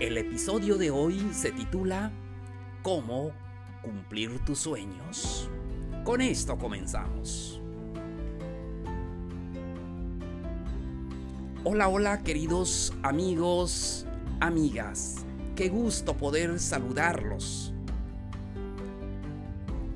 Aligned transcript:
El 0.00 0.16
episodio 0.16 0.78
de 0.78 0.90
hoy 0.90 1.28
se 1.30 1.52
titula 1.52 2.10
¿Cómo 2.82 3.32
cumplir 3.82 4.42
tus 4.46 4.60
sueños? 4.60 5.50
Con 6.04 6.22
esto 6.22 6.56
comenzamos. 6.56 7.60
Hola, 11.64 11.88
hola 11.88 12.22
queridos 12.22 12.94
amigos, 13.02 14.06
amigas. 14.40 15.16
Qué 15.54 15.68
gusto 15.68 16.16
poder 16.16 16.58
saludarlos. 16.60 17.74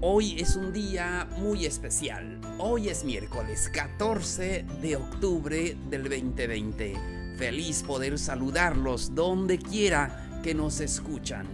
Hoy 0.02 0.38
es 0.38 0.54
un 0.54 0.74
día 0.74 1.26
muy 1.38 1.64
especial. 1.64 2.42
Hoy 2.58 2.90
es 2.90 3.04
miércoles 3.04 3.70
14 3.72 4.66
de 4.82 4.96
octubre 4.96 5.78
del 5.88 6.02
2020. 6.02 7.13
Feliz 7.36 7.82
poder 7.82 8.18
saludarlos 8.18 9.14
donde 9.14 9.58
quiera 9.58 10.40
que 10.42 10.54
nos 10.54 10.80
escuchan. 10.80 11.46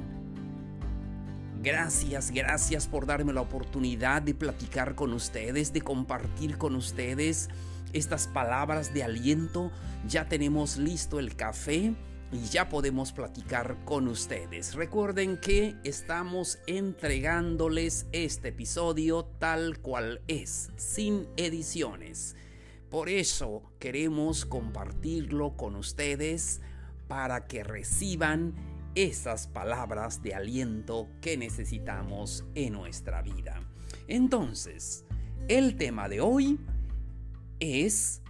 Gracias, 1.62 2.30
gracias 2.30 2.86
por 2.86 3.06
darme 3.06 3.32
la 3.32 3.40
oportunidad 3.40 4.22
de 4.22 4.34
platicar 4.34 4.94
con 4.94 5.12
ustedes, 5.12 5.72
de 5.72 5.80
compartir 5.80 6.58
con 6.58 6.74
ustedes 6.74 7.48
estas 7.92 8.26
palabras 8.26 8.92
de 8.92 9.04
aliento. 9.04 9.70
Ya 10.06 10.28
tenemos 10.28 10.76
listo 10.76 11.18
el 11.18 11.34
café 11.36 11.94
y 12.32 12.40
ya 12.50 12.68
podemos 12.68 13.12
platicar 13.12 13.76
con 13.84 14.08
ustedes. 14.08 14.74
Recuerden 14.74 15.38
que 15.38 15.76
estamos 15.84 16.58
entregándoles 16.66 18.06
este 18.12 18.48
episodio 18.48 19.24
tal 19.38 19.78
cual 19.80 20.20
es, 20.28 20.70
sin 20.76 21.26
ediciones. 21.36 22.36
Por 22.90 23.08
eso 23.08 23.62
queremos 23.78 24.44
compartirlo 24.44 25.56
con 25.56 25.76
ustedes 25.76 26.60
para 27.06 27.46
que 27.46 27.62
reciban 27.62 28.54
esas 28.96 29.46
palabras 29.46 30.22
de 30.22 30.34
aliento 30.34 31.08
que 31.20 31.36
necesitamos 31.36 32.44
en 32.56 32.72
nuestra 32.72 33.22
vida. 33.22 33.62
Entonces, 34.08 35.04
el 35.46 35.76
tema 35.76 36.08
de 36.08 36.20
hoy 36.20 36.58
es 37.60 38.22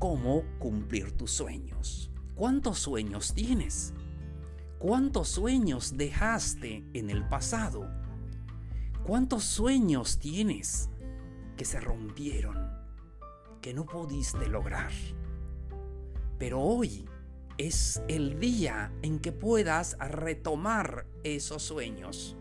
cómo 0.00 0.42
cumplir 0.58 1.12
tus 1.12 1.30
sueños. 1.30 2.10
¿Cuántos 2.34 2.80
sueños 2.80 3.32
tienes? 3.32 3.94
¿Cuántos 4.80 5.28
sueños 5.28 5.96
dejaste 5.96 6.84
en 6.94 7.10
el 7.10 7.28
pasado? 7.28 7.88
¿Cuántos 9.04 9.44
sueños 9.44 10.18
tienes 10.18 10.88
que 11.56 11.64
se 11.64 11.78
rompieron, 11.78 12.79
que 13.60 13.74
no 13.74 13.86
pudiste 13.86 14.48
lograr? 14.48 14.90
Pero 16.38 16.60
hoy 16.60 17.06
es 17.58 18.02
el 18.08 18.40
día 18.40 18.90
en 19.02 19.18
que 19.18 19.32
puedas 19.32 19.98
retomar 19.98 21.06
esos 21.24 21.62
sueños. 21.62 22.36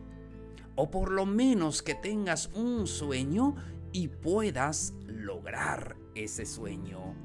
O 0.76 0.90
por 0.90 1.12
lo 1.12 1.26
menos 1.26 1.82
que 1.82 1.96
tengas 1.96 2.48
un 2.54 2.88
sueño 2.88 3.56
y 3.92 4.08
puedas 4.08 4.94
lograr 5.08 5.98
ese 6.16 6.46
sueño. 6.46 7.16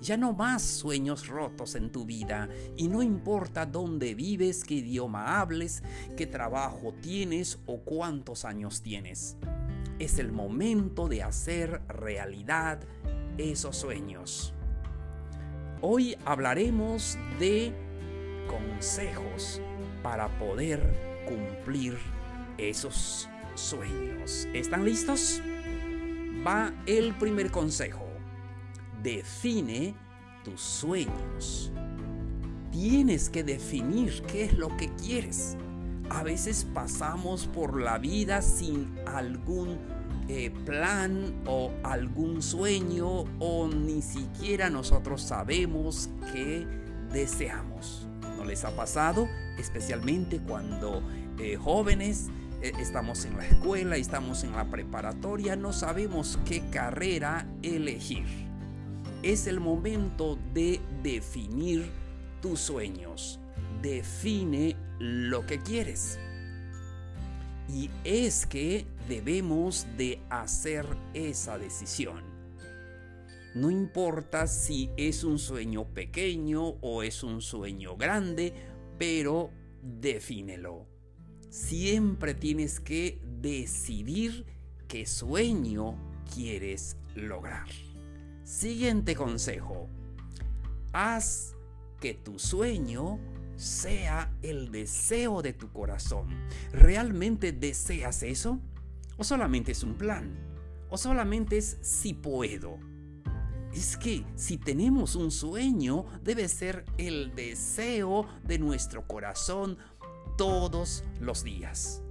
Ya 0.00 0.16
no 0.16 0.32
más 0.32 0.62
sueños 0.62 1.26
rotos 1.26 1.74
en 1.74 1.90
tu 1.90 2.04
vida 2.04 2.48
y 2.76 2.88
no 2.88 3.02
importa 3.02 3.66
dónde 3.66 4.14
vives, 4.14 4.64
qué 4.64 4.74
idioma 4.74 5.40
hables, 5.40 5.82
qué 6.16 6.26
trabajo 6.26 6.94
tienes 7.00 7.58
o 7.66 7.80
cuántos 7.80 8.44
años 8.44 8.82
tienes. 8.82 9.36
Es 9.98 10.18
el 10.18 10.32
momento 10.32 11.08
de 11.08 11.22
hacer 11.22 11.82
realidad 11.88 12.80
esos 13.38 13.76
sueños. 13.76 14.54
Hoy 15.80 16.16
hablaremos 16.24 17.18
de 17.38 17.72
consejos 18.48 19.60
para 20.02 20.28
poder 20.38 21.22
cumplir 21.26 21.98
esos 22.58 23.28
sueños. 23.54 24.46
¿Están 24.52 24.84
listos? 24.84 25.42
Va 26.46 26.72
el 26.86 27.14
primer 27.14 27.50
consejo 27.50 28.12
define 29.02 29.94
tus 30.44 30.60
sueños. 30.60 31.72
Tienes 32.70 33.28
que 33.28 33.44
definir 33.44 34.22
qué 34.22 34.44
es 34.44 34.54
lo 34.54 34.74
que 34.76 34.88
quieres. 34.94 35.56
A 36.08 36.22
veces 36.22 36.66
pasamos 36.72 37.46
por 37.46 37.80
la 37.80 37.98
vida 37.98 38.42
sin 38.42 38.98
algún 39.06 39.78
eh, 40.28 40.50
plan 40.64 41.42
o 41.46 41.72
algún 41.82 42.42
sueño 42.42 43.24
o 43.38 43.68
ni 43.68 44.02
siquiera 44.02 44.70
nosotros 44.70 45.22
sabemos 45.22 46.10
qué 46.32 46.66
deseamos. 47.12 48.06
¿No 48.36 48.44
les 48.44 48.64
ha 48.64 48.74
pasado? 48.74 49.28
Especialmente 49.58 50.40
cuando 50.40 51.02
eh, 51.38 51.56
jóvenes 51.56 52.28
eh, 52.62 52.72
estamos 52.78 53.24
en 53.24 53.36
la 53.36 53.46
escuela, 53.46 53.96
estamos 53.96 54.44
en 54.44 54.52
la 54.52 54.70
preparatoria, 54.70 55.56
no 55.56 55.72
sabemos 55.72 56.38
qué 56.44 56.62
carrera 56.70 57.46
elegir 57.62 58.52
es 59.22 59.46
el 59.46 59.60
momento 59.60 60.38
de 60.52 60.80
definir 61.02 61.90
tus 62.40 62.60
sueños. 62.60 63.38
Define 63.80 64.76
lo 64.98 65.46
que 65.46 65.58
quieres. 65.60 66.18
Y 67.68 67.90
es 68.04 68.46
que 68.46 68.86
debemos 69.08 69.86
de 69.96 70.20
hacer 70.30 70.86
esa 71.14 71.58
decisión. 71.58 72.22
No 73.54 73.70
importa 73.70 74.46
si 74.46 74.90
es 74.96 75.24
un 75.24 75.38
sueño 75.38 75.84
pequeño 75.84 76.62
o 76.80 77.02
es 77.02 77.22
un 77.22 77.42
sueño 77.42 77.96
grande, 77.96 78.54
pero 78.98 79.50
defínelo. 79.82 80.86
Siempre 81.50 82.34
tienes 82.34 82.80
que 82.80 83.20
decidir 83.42 84.46
qué 84.88 85.04
sueño 85.04 85.98
quieres 86.34 86.96
lograr. 87.14 87.66
Siguiente 88.44 89.14
consejo. 89.14 89.88
Haz 90.92 91.54
que 92.00 92.14
tu 92.14 92.38
sueño 92.38 93.18
sea 93.62 94.32
el 94.42 94.70
deseo 94.72 95.42
de 95.42 95.52
tu 95.52 95.70
corazón. 95.70 96.28
¿Realmente 96.72 97.52
deseas 97.52 98.22
eso? 98.22 98.58
¿O 99.16 99.24
solamente 99.24 99.72
es 99.72 99.82
un 99.82 99.94
plan? 99.94 100.36
¿O 100.90 100.98
solamente 100.98 101.58
es 101.58 101.78
si 101.80 102.14
puedo? 102.14 102.78
Es 103.72 103.96
que 103.96 104.24
si 104.34 104.58
tenemos 104.58 105.16
un 105.16 105.30
sueño, 105.30 106.04
debe 106.22 106.48
ser 106.48 106.84
el 106.98 107.34
deseo 107.34 108.26
de 108.44 108.58
nuestro 108.58 109.06
corazón 109.06 109.78
todos 110.36 111.04
los 111.20 111.44
días 111.44 112.02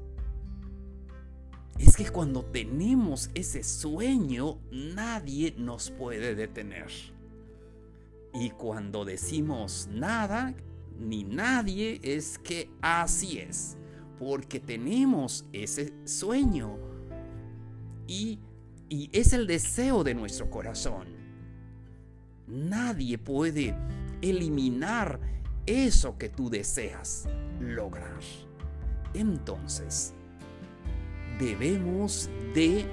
es 1.82 1.98
que 1.98 2.10
cuando 2.10 2.44
tenemos 2.44 3.32
ese 3.34 3.64
sueño, 3.64 4.60
nadie 4.72 5.56
nos 5.58 5.90
puede 5.90 6.36
detener. 6.36 6.90
Y 8.34 8.52
cuando 8.52 9.04
decimos 9.04 9.90
nada, 9.92 10.54
ni 11.02 11.24
nadie, 11.24 12.00
es 12.04 12.38
que 12.38 12.70
así 12.82 13.40
es. 13.40 13.78
Porque 14.20 14.60
tenemos 14.60 15.46
ese 15.52 15.94
sueño. 16.06 16.78
Y, 18.08 18.40
y 18.90 19.10
es 19.12 19.34
el 19.34 19.48
deseo 19.48 20.04
de 20.04 20.14
nuestro 20.14 20.50
corazón. 20.50 21.08
Nadie 22.48 23.18
puede 23.18 23.76
eliminar 24.22 25.20
eso 25.66 26.18
que 26.18 26.30
tú 26.30 26.50
deseas 26.50 27.28
lograr. 27.60 28.20
Entonces, 29.14 30.14
debemos 31.40 32.30
de 32.54 32.86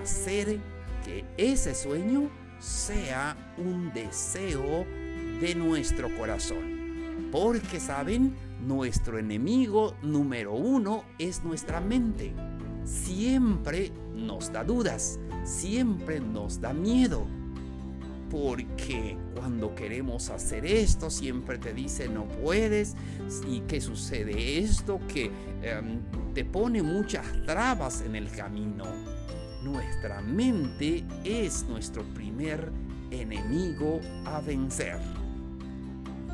hacer 0.00 0.58
que 1.04 1.24
ese 1.36 1.74
sueño 1.74 2.30
sea 2.58 3.36
un 3.58 3.92
deseo 3.92 4.86
de 5.40 5.54
nuestro 5.54 6.14
corazón. 6.16 6.81
Porque, 7.32 7.80
¿saben? 7.80 8.34
Nuestro 8.60 9.18
enemigo 9.18 9.96
número 10.02 10.54
uno 10.54 11.04
es 11.18 11.42
nuestra 11.42 11.80
mente. 11.80 12.32
Siempre 12.84 13.90
nos 14.14 14.52
da 14.52 14.62
dudas, 14.62 15.18
siempre 15.44 16.20
nos 16.20 16.60
da 16.60 16.72
miedo. 16.72 17.26
porque 18.30 19.14
cuando 19.34 19.74
queremos 19.74 20.30
hacer 20.30 20.64
esto 20.64 21.10
siempre 21.10 21.58
te 21.58 21.74
dice 21.74 22.08
no 22.08 22.26
puedes 22.26 22.94
y 23.46 23.60
que 23.60 23.78
sucede 23.78 24.58
esto 24.58 24.98
que 25.06 25.30
em, 25.62 26.00
te 26.32 26.42
pone 26.42 26.82
muchas 26.82 27.26
trabas 27.44 28.00
en 28.00 28.16
el 28.16 28.30
camino. 28.30 28.86
Nuestra 29.62 30.22
mente 30.22 31.04
es 31.24 31.64
nuestro 31.68 32.04
primer 32.14 32.72
enemigo 33.10 34.00
a 34.24 34.40
vencer. 34.40 35.21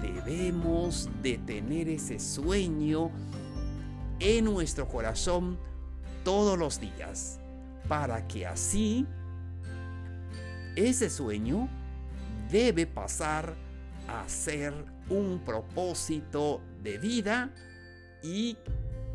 Debemos 0.09 1.09
de 1.23 1.37
tener 1.39 1.89
ese 1.89 2.19
sueño 2.19 3.11
en 4.21 4.47
nuestro 4.47 4.89
corazón 4.89 5.59
todos 6.25 6.59
los 6.59 6.81
días 6.81 7.39
para 7.89 8.27
que 8.27 8.47
así 8.47 9.07
ese 10.77 11.11
sueño 11.11 11.69
debe 12.51 12.87
pasar 12.87 13.55
a 14.07 14.27
ser 14.29 14.73
un 15.11 15.41
propósito 15.45 16.63
de 16.83 16.99
vida 16.99 17.53
y 18.23 18.57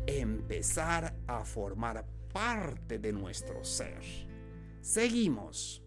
empezar 0.06 1.14
a 1.26 1.44
formar 1.44 2.06
parte 2.32 2.98
de 2.98 3.12
nuestro 3.12 3.64
ser. 3.64 4.00
Seguimos. 4.80 5.82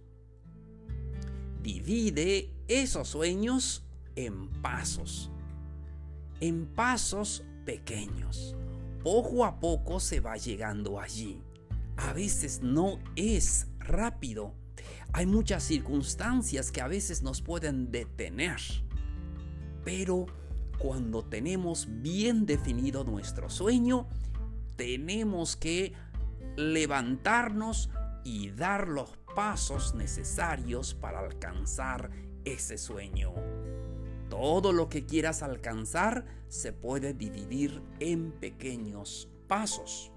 Divide 1.62 2.52
esos 2.68 3.10
sueños 3.10 3.87
en 4.18 4.50
pasos. 4.62 5.32
En 6.42 6.66
pasos 6.66 7.46
pequeños. 7.66 8.56
Poco 9.04 9.46
a 9.46 9.60
poco 9.60 10.02
se 10.02 10.20
va 10.20 10.36
llegando 10.36 11.00
allí. 11.00 11.42
A 11.96 12.12
veces 12.12 12.62
no 12.62 13.00
es 13.16 13.68
rápido. 13.80 14.54
Hay 15.14 15.26
muchas 15.26 15.64
circunstancias 15.64 16.72
que 16.72 16.82
a 16.82 16.88
veces 16.88 17.22
nos 17.22 17.42
pueden 17.42 17.92
detener. 17.92 18.60
Pero 19.86 20.26
cuando 20.78 21.24
tenemos 21.24 21.88
bien 22.02 22.46
definido 22.46 23.04
nuestro 23.04 23.50
sueño, 23.50 24.08
tenemos 24.76 25.56
que 25.56 25.94
levantarnos 26.56 27.90
y 28.24 28.50
dar 28.50 28.88
los 28.88 29.18
pasos 29.36 29.96
necesarios 29.96 30.94
para 30.94 31.20
alcanzar 31.20 32.12
ese 32.44 32.78
sueño. 32.78 33.34
Todo 34.30 34.74
lo 34.74 34.90
que 34.90 35.06
quieras 35.06 35.44
alcanzar 35.44 36.26
se 36.50 36.74
puede 36.74 37.14
dividir 37.14 37.82
en 38.00 38.32
pequeños 38.32 39.30
pasos. 39.48 40.12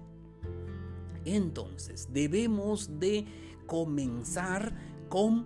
Entonces 1.25 2.09
debemos 2.11 2.99
de 2.99 3.25
comenzar 3.67 4.73
con 5.09 5.45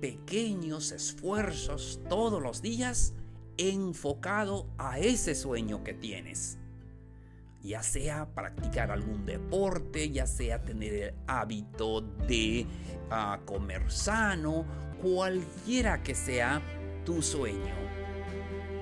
pequeños 0.00 0.92
esfuerzos 0.92 2.00
todos 2.08 2.42
los 2.42 2.62
días 2.62 3.14
enfocado 3.56 4.66
a 4.78 4.98
ese 4.98 5.34
sueño 5.34 5.84
que 5.84 5.94
tienes 5.94 6.58
ya 7.64 7.82
sea 7.82 8.26
practicar 8.26 8.90
algún 8.90 9.24
deporte, 9.24 10.10
ya 10.10 10.26
sea 10.26 10.62
tener 10.62 10.94
el 10.94 11.14
hábito 11.26 12.02
de 12.02 12.66
ah, 13.10 13.40
comer 13.46 13.90
sano, 13.90 14.66
cualquiera 15.00 16.02
que 16.02 16.14
sea 16.14 16.60
tu 17.04 17.22
sueño. 17.22 17.74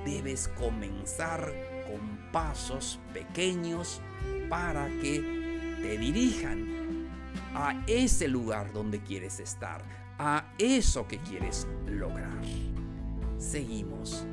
Debes 0.05 0.49
comenzar 0.49 1.53
con 1.87 2.33
pasos 2.33 2.99
pequeños 3.13 4.01
para 4.49 4.89
que 5.01 5.79
te 5.81 5.99
dirijan 5.99 7.09
a 7.55 7.83
ese 7.87 8.29
lugar 8.29 8.73
donde 8.73 9.01
quieres 9.01 9.41
estar, 9.41 9.83
a 10.19 10.45
eso 10.59 11.07
que 11.07 11.19
quieres 11.19 11.67
lograr. 11.87 12.41
Seguimos 13.39 14.25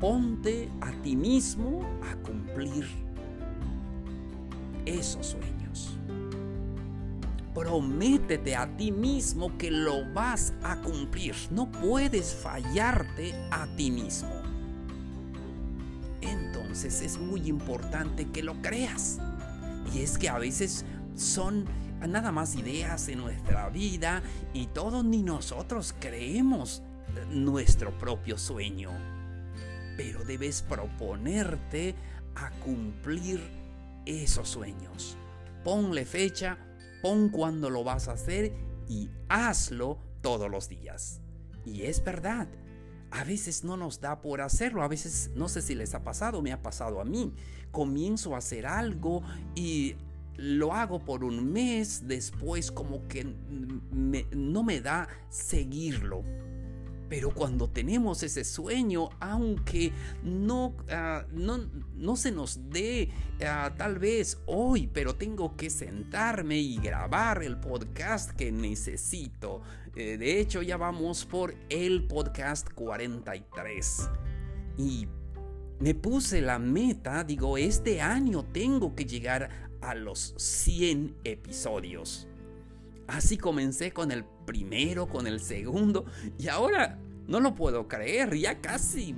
proponte 0.00 0.68
a 0.80 0.90
ti 1.02 1.14
mismo 1.14 1.86
a 2.02 2.16
cumplir 2.22 2.86
esos 4.84 5.26
sueños. 5.26 5.59
Prométete 7.54 8.54
a 8.54 8.76
ti 8.76 8.92
mismo 8.92 9.56
que 9.58 9.70
lo 9.70 10.04
vas 10.12 10.52
a 10.62 10.76
cumplir. 10.76 11.34
No 11.50 11.70
puedes 11.70 12.34
fallarte 12.34 13.34
a 13.50 13.66
ti 13.76 13.90
mismo. 13.90 14.30
Entonces 16.20 17.02
es 17.02 17.18
muy 17.18 17.48
importante 17.48 18.26
que 18.28 18.42
lo 18.42 18.60
creas. 18.62 19.18
Y 19.92 20.00
es 20.00 20.18
que 20.18 20.28
a 20.28 20.38
veces 20.38 20.84
son 21.16 21.64
nada 22.06 22.32
más 22.32 22.54
ideas 22.54 23.08
en 23.08 23.18
nuestra 23.18 23.68
vida 23.68 24.22
y 24.54 24.66
todos 24.66 25.04
ni 25.04 25.22
nosotros 25.22 25.94
creemos 25.98 26.82
nuestro 27.30 27.90
propio 27.98 28.38
sueño 28.38 28.90
pero 30.00 30.24
debes 30.24 30.62
proponerte 30.62 31.94
a 32.34 32.48
cumplir 32.64 33.38
esos 34.06 34.48
sueños. 34.48 35.18
Ponle 35.62 36.06
fecha, 36.06 36.56
pon 37.02 37.28
cuándo 37.28 37.70
lo 37.70 37.84
vas 37.84 38.08
a 38.08 38.12
hacer 38.12 38.52
y 38.88 39.10
hazlo 39.28 39.98
todos 40.20 40.50
los 40.50 40.68
días. 40.68 41.20
Y 41.64 41.82
es 41.82 42.02
verdad, 42.02 42.48
a 43.10 43.24
veces 43.24 43.64
no 43.64 43.76
nos 43.76 44.00
da 44.00 44.20
por 44.20 44.40
hacerlo, 44.40 44.82
a 44.82 44.88
veces 44.88 45.30
no 45.34 45.48
sé 45.48 45.62
si 45.62 45.74
les 45.74 45.94
ha 45.94 46.02
pasado, 46.02 46.42
me 46.42 46.52
ha 46.52 46.62
pasado 46.62 47.00
a 47.00 47.04
mí. 47.04 47.34
Comienzo 47.70 48.34
a 48.34 48.38
hacer 48.38 48.66
algo 48.66 49.22
y 49.54 49.96
lo 50.36 50.72
hago 50.72 51.04
por 51.04 51.24
un 51.24 51.52
mes, 51.52 52.06
después 52.06 52.70
como 52.72 53.06
que 53.08 53.24
no 53.24 54.62
me 54.62 54.80
da 54.80 55.08
seguirlo 55.28 56.24
pero 57.10 57.34
cuando 57.34 57.68
tenemos 57.68 58.22
ese 58.22 58.44
sueño, 58.44 59.08
aunque 59.18 59.92
no, 60.22 60.76
ah, 60.90 61.26
no, 61.32 62.16
se 62.16 62.30
nos 62.30 62.70
dé 62.70 63.10
ah, 63.44 63.74
tal 63.76 63.98
vez 63.98 64.38
hoy, 64.46 64.86
pero 64.86 65.16
tengo 65.16 65.56
que 65.56 65.70
sentarme 65.70 66.58
y 66.58 66.76
grabar 66.76 67.42
el 67.42 67.58
podcast 67.58 68.30
que 68.30 68.52
necesito. 68.52 69.60
Eh, 69.96 70.18
de 70.18 70.38
hecho, 70.38 70.62
ya 70.62 70.76
vamos 70.76 71.26
por 71.26 71.56
el 71.68 72.06
podcast 72.06 72.72
43. 72.74 74.08
Y 74.78 75.08
me 75.80 75.96
puse 75.96 76.40
la 76.40 76.60
meta, 76.60 77.24
digo, 77.24 77.58
este 77.58 78.00
año 78.00 78.44
tengo 78.44 78.94
que 78.94 79.04
llegar 79.04 79.68
a 79.80 79.96
los 79.96 80.32
100 80.36 81.16
episodios. 81.24 82.28
Así 83.08 83.36
comencé 83.36 83.90
con 83.92 84.12
el 84.12 84.24
primero, 84.46 85.08
con 85.08 85.26
el 85.26 85.40
segundo 85.40 86.04
y 86.38 86.46
ahora 86.46 86.98
no 87.26 87.40
lo 87.40 87.54
puedo 87.54 87.88
creer, 87.88 88.36
ya 88.36 88.60
casi 88.60 89.14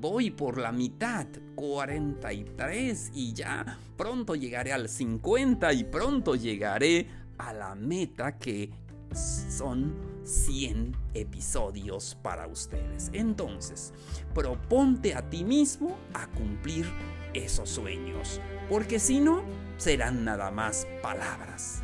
voy 0.00 0.30
por 0.30 0.58
la 0.58 0.72
mitad, 0.72 1.26
43 1.54 3.12
y 3.14 3.32
ya 3.32 3.78
pronto 3.96 4.34
llegaré 4.34 4.72
al 4.72 4.88
50 4.88 5.72
y 5.72 5.84
pronto 5.84 6.34
llegaré 6.34 7.08
a 7.38 7.52
la 7.52 7.74
meta 7.74 8.38
que 8.38 8.70
son 9.14 9.94
100 10.24 10.96
episodios 11.14 12.16
para 12.22 12.46
ustedes. 12.46 13.10
Entonces, 13.12 13.92
proponte 14.34 15.14
a 15.14 15.28
ti 15.28 15.44
mismo 15.44 15.96
a 16.12 16.26
cumplir 16.28 16.86
esos 17.32 17.70
sueños, 17.70 18.40
porque 18.68 18.98
si 18.98 19.20
no, 19.20 19.42
serán 19.76 20.24
nada 20.24 20.50
más 20.50 20.86
palabras. 21.02 21.82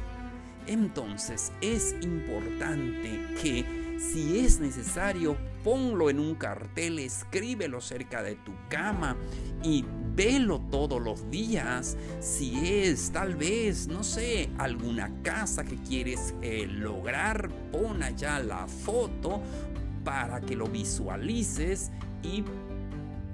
Entonces 0.67 1.53
es 1.61 1.97
importante 2.03 3.35
que 3.43 3.82
si 3.99 4.41
es 4.41 4.61
necesario, 4.61 5.37
ponlo 5.65 6.11
en 6.11 6.19
un 6.19 6.35
cartel, 6.35 6.99
escríbelo 6.99 7.81
cerca 7.81 8.23
de 8.23 8.37
tu 8.37 8.53
cama 8.69 9.17
y 9.63 9.85
velo 10.15 10.61
todos 10.71 11.01
los 11.01 11.31
días. 11.31 11.97
Si 12.21 12.59
es 12.83 13.11
tal 13.13 13.37
vez, 13.37 13.89
no 13.89 14.03
sé, 14.03 14.51
alguna 14.59 15.11
casa 15.23 15.65
que 15.65 15.77
quieres 15.77 16.35
eh, 16.43 16.67
lograr, 16.67 17.49
pon 17.71 18.03
allá 18.03 18.39
la 18.41 18.67
foto 18.67 19.41
para 20.05 20.41
que 20.41 20.57
lo 20.57 20.67
visualices 20.67 21.91
y 22.23 22.45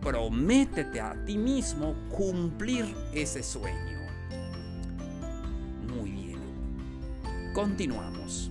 prométete 0.02 1.00
a 1.00 1.14
ti 1.24 1.38
mismo 1.38 1.94
cumplir 2.10 2.86
ese 3.12 3.42
sueño. 3.42 3.98
Continuamos. 7.58 8.47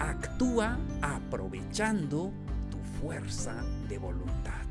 Actúa 0.00 0.78
aprovechando 1.02 2.32
tu 2.70 2.78
fuerza 2.98 3.54
de 3.88 3.98
voluntad. 3.98 4.66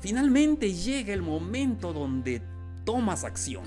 Finalmente 0.00 0.72
llega 0.72 1.12
el 1.12 1.22
momento 1.22 1.92
donde 1.92 2.40
tomas 2.84 3.24
acción. 3.24 3.64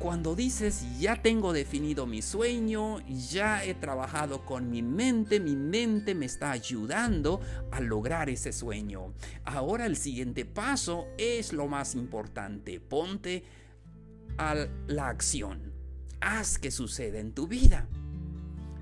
Cuando 0.00 0.34
dices, 0.34 0.84
ya 0.98 1.22
tengo 1.22 1.52
definido 1.52 2.06
mi 2.06 2.20
sueño, 2.20 2.98
ya 3.06 3.64
he 3.64 3.74
trabajado 3.74 4.44
con 4.44 4.68
mi 4.68 4.82
mente, 4.82 5.38
mi 5.38 5.54
mente 5.54 6.16
me 6.16 6.26
está 6.26 6.50
ayudando 6.50 7.40
a 7.70 7.80
lograr 7.80 8.28
ese 8.28 8.52
sueño. 8.52 9.14
Ahora 9.44 9.86
el 9.86 9.96
siguiente 9.96 10.44
paso 10.44 11.06
es 11.16 11.52
lo 11.52 11.68
más 11.68 11.94
importante. 11.94 12.80
Ponte 12.80 13.44
a 14.36 14.66
la 14.88 15.08
acción. 15.08 15.72
haz 16.20 16.58
que 16.58 16.70
suceda 16.70 17.20
en 17.20 17.32
tu 17.32 17.46
vida. 17.46 17.86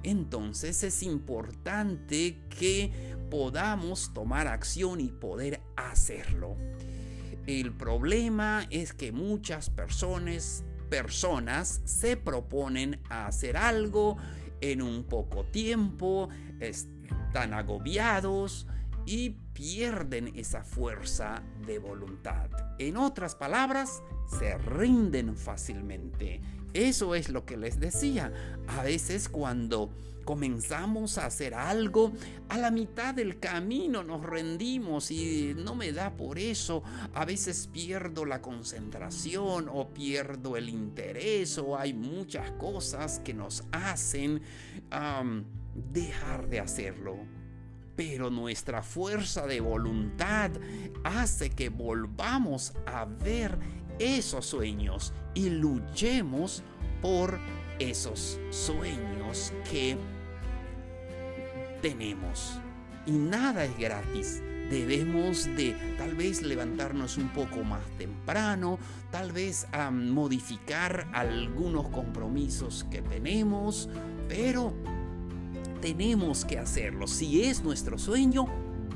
Entonces 0.02 0.82
es 0.82 1.02
importante 1.02 2.38
que 2.48 3.14
podamos 3.30 4.12
tomar 4.12 4.46
acción 4.46 5.00
y 5.00 5.08
poder 5.08 5.60
hacerlo. 5.76 6.56
El 7.46 7.72
problema 7.72 8.66
es 8.70 8.92
que 8.92 9.10
muchas 9.10 9.70
personas, 9.70 10.64
personas 10.88 11.80
se 11.84 12.16
proponen 12.16 13.00
a 13.08 13.26
hacer 13.26 13.56
algo 13.56 14.16
en 14.60 14.80
un 14.80 15.04
poco 15.04 15.44
tiempo, 15.44 16.28
están 16.60 17.52
agobiados 17.52 18.66
y 19.06 19.30
pierden 19.52 20.32
esa 20.36 20.62
fuerza 20.62 21.42
de 21.66 21.78
voluntad. 21.78 22.48
En 22.78 22.96
otras 22.96 23.34
palabras, 23.34 24.02
se 24.38 24.56
rinden 24.58 25.36
fácilmente. 25.36 26.40
Eso 26.74 27.14
es 27.14 27.28
lo 27.28 27.44
que 27.44 27.56
les 27.56 27.80
decía. 27.80 28.32
A 28.66 28.82
veces 28.82 29.28
cuando 29.28 29.90
comenzamos 30.24 31.18
a 31.18 31.26
hacer 31.26 31.54
algo, 31.54 32.12
a 32.48 32.56
la 32.56 32.70
mitad 32.70 33.14
del 33.14 33.38
camino 33.38 34.02
nos 34.02 34.22
rendimos 34.22 35.10
y 35.10 35.54
no 35.56 35.74
me 35.74 35.92
da 35.92 36.16
por 36.16 36.38
eso. 36.38 36.82
A 37.14 37.24
veces 37.24 37.68
pierdo 37.72 38.24
la 38.24 38.40
concentración 38.40 39.68
o 39.72 39.88
pierdo 39.88 40.56
el 40.56 40.68
interés 40.68 41.58
o 41.58 41.76
hay 41.76 41.92
muchas 41.92 42.50
cosas 42.52 43.20
que 43.20 43.34
nos 43.34 43.64
hacen 43.72 44.42
dejar 45.92 46.48
de 46.48 46.60
hacerlo. 46.60 47.41
Pero 47.96 48.30
nuestra 48.30 48.82
fuerza 48.82 49.46
de 49.46 49.60
voluntad 49.60 50.50
hace 51.04 51.50
que 51.50 51.68
volvamos 51.68 52.72
a 52.86 53.04
ver 53.04 53.58
esos 53.98 54.46
sueños 54.46 55.12
y 55.34 55.50
luchemos 55.50 56.62
por 57.00 57.38
esos 57.78 58.38
sueños 58.50 59.52
que 59.70 59.96
tenemos. 61.82 62.58
Y 63.06 63.12
nada 63.12 63.64
es 63.64 63.76
gratis. 63.76 64.42
Debemos 64.70 65.44
de 65.44 65.76
tal 65.98 66.14
vez 66.14 66.40
levantarnos 66.40 67.18
un 67.18 67.28
poco 67.30 67.62
más 67.62 67.84
temprano, 67.98 68.78
tal 69.10 69.32
vez 69.32 69.66
modificar 69.90 71.08
algunos 71.12 71.88
compromisos 71.88 72.86
que 72.90 73.02
tenemos, 73.02 73.90
pero 74.28 74.72
tenemos 75.82 76.44
que 76.44 76.58
hacerlo. 76.58 77.06
Si 77.06 77.42
es 77.42 77.62
nuestro 77.62 77.98
sueño, 77.98 78.46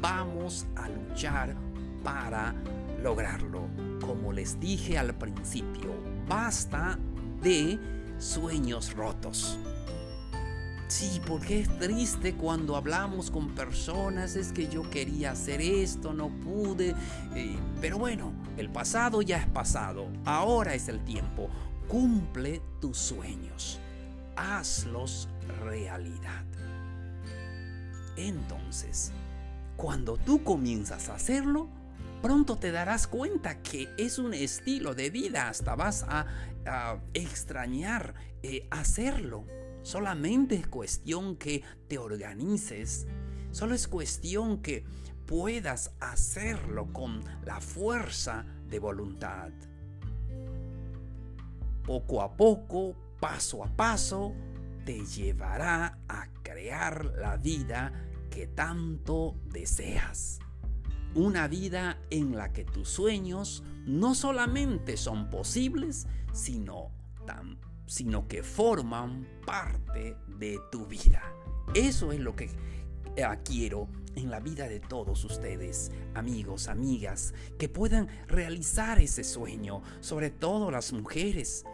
vamos 0.01 0.67
a 0.77 0.89
luchar 0.89 1.55
para 2.03 2.55
lograrlo. 3.03 3.69
Como 4.01 4.33
les 4.33 4.59
dije 4.61 4.97
al 4.97 5.13
principio, 5.15 5.93
basta 6.29 6.97
de 7.43 7.79
sueños 8.19 8.95
rotos. 8.95 9.59
Sí, 10.87 11.21
porque 11.27 11.63
es 11.63 11.79
triste 11.81 12.35
cuando 12.35 12.77
hablamos 12.77 13.33
con 13.33 13.57
personas, 13.57 14.37
es 14.37 14.53
que 14.53 14.69
yo 14.69 14.89
quería 14.89 15.33
hacer 15.33 15.61
esto, 15.61 16.15
no 16.15 16.29
pude. 16.29 16.95
Eh, 17.35 17.57
pero 17.81 17.99
bueno, 17.99 18.33
el 18.57 18.71
pasado 18.71 19.21
ya 19.23 19.39
es 19.39 19.47
pasado, 19.49 20.07
ahora 20.25 20.75
es 20.75 20.87
el 20.87 21.01
tiempo. 21.05 21.49
Cumple 21.89 22.63
tus 22.81 22.97
sueños, 22.97 23.81
hazlos 24.37 25.29
realidad. 25.65 26.45
Entonces, 28.17 29.13
cuando 29.77 30.17
tú 30.17 30.43
comienzas 30.43 31.09
a 31.09 31.15
hacerlo, 31.15 31.69
pronto 32.23 32.57
te 32.57 32.73
darás 32.73 33.07
cuenta 33.07 33.63
que 33.63 33.89
es 33.99 34.19
un 34.19 34.35
estilo 34.35 34.95
de 34.95 35.11
vida, 35.11 35.49
hasta 35.49 35.75
vas 35.77 36.05
a, 36.09 36.27
extrañar 37.15 38.15
eh, 38.43 38.67
hacerlo. 38.73 39.45
Solamente 39.83 40.57
es 40.57 40.67
cuestión 40.67 41.37
que 41.37 41.63
te 41.87 41.97
organices, 41.97 43.07
solo 43.53 43.77
es 43.77 43.87
cuestión 43.87 44.61
que 44.63 44.85
puedas 45.27 45.93
hacerlo 46.01 46.93
con 46.93 47.23
la 47.45 47.61
fuerza 47.61 48.45
de 48.69 48.81
voluntad. 48.81 49.51
Poco 51.85 52.21
a 52.21 52.37
poco, 52.37 52.97
paso 53.21 53.63
a 53.63 53.69
paso, 53.69 54.35
te 54.85 55.05
llevará 55.05 56.01
a 56.09 56.27
crear 56.43 57.05
la 57.17 57.37
vida 57.37 57.93
que 58.37 58.47
tanto 58.47 59.35
deseas 59.47 60.41
una 61.15 61.49
vida 61.49 61.99
en 62.11 62.37
la 62.37 62.53
que 62.53 62.65
tus 62.65 62.87
sueños 62.87 63.65
no 63.87 64.15
solamente 64.15 64.99
son 64.99 65.31
posibles, 65.31 66.07
sino, 66.35 66.91
sino 67.87 68.29
que 68.29 68.43
forman 68.43 69.27
parte 69.47 70.19
de 70.39 70.61
tu 70.71 70.85
vida. 70.85 71.23
Eso 71.75 72.13
es 72.13 72.21
lo 72.21 72.37
que 72.37 72.51
eh, 73.17 73.25
quiero 73.43 73.89
en 74.17 74.31
la 74.31 74.41
vida 74.41 74.69
de 74.69 74.81
todos 74.81 75.25
ustedes, 75.25 75.91
amigos, 76.13 76.69
amigas, 76.69 77.33
que 77.59 77.71
puedan 77.71 78.07
realizar 78.29 79.01
ese 79.01 79.25
sueño, 79.25 79.81
sobre 80.01 80.29
todo 80.29 80.71
las 80.71 80.93
mujeres. 80.93 81.65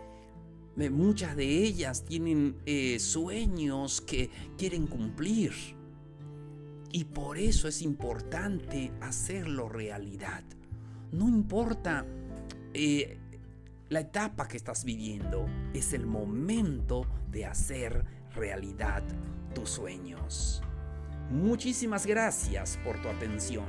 Muchas 0.77 1.35
de 1.35 1.65
ellas 1.65 2.05
tienen 2.05 2.63
eh, 2.67 3.01
sueños 3.01 4.01
que 4.01 4.31
quieren 4.57 4.87
cumplir 4.87 5.82
y 6.93 7.05
por 7.05 7.39
eso 7.39 7.69
es 7.69 7.83
importante 7.83 8.93
hacerlo 9.01 9.69
realidad. 9.69 10.45
No 11.11 11.29
importa 11.29 12.07
eh, 12.75 13.19
la 13.89 14.01
etapa 14.01 14.47
que 14.47 14.57
estás 14.57 14.85
viviendo, 14.85 15.47
es 15.75 15.93
el 15.93 16.07
momento 16.07 17.07
de 17.31 17.47
hacer 17.47 18.05
realidad 18.35 19.03
tus 19.55 19.71
sueños. 19.71 20.63
Muchísimas 21.31 22.07
gracias 22.07 22.79
por 22.85 23.01
tu 23.01 23.09
atención. 23.09 23.67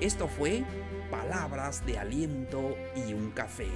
Esto 0.00 0.28
fue 0.28 0.64
Palabras 1.10 1.84
de 1.84 1.98
Aliento 1.98 2.74
y 2.96 3.12
un 3.12 3.30
Café. 3.32 3.68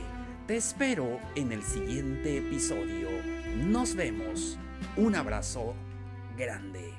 Te 0.46 0.56
espero 0.56 1.18
en 1.34 1.52
el 1.52 1.62
siguiente 1.62 2.38
episodio. 2.38 3.08
Nos 3.56 3.94
vemos. 3.94 4.58
Un 4.96 5.16
abrazo 5.16 5.74
grande. 6.36 6.93